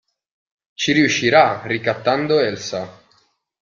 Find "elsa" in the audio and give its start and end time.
2.39-3.03